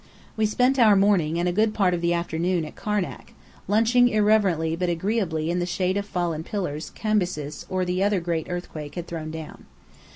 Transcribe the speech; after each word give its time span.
We 0.35 0.47
spent 0.47 0.79
our 0.79 0.95
morning 0.95 1.37
and 1.37 1.47
a 1.47 1.51
good 1.51 1.75
part 1.75 1.93
of 1.93 2.01
the 2.01 2.11
afternoon 2.11 2.65
at 2.65 2.75
Karnak, 2.75 3.35
lunching 3.67 4.07
irreverently 4.09 4.75
but 4.75 4.89
agreeably 4.89 5.51
in 5.51 5.59
the 5.59 5.67
shade 5.67 5.95
of 5.95 6.07
fallen 6.07 6.43
pillars 6.43 6.89
Cambyses 6.95 7.67
or 7.69 7.85
the 7.85 8.01
great 8.19 8.47
earthquake 8.49 8.95
had 8.95 9.05
thrown 9.05 9.29
down. 9.29 9.65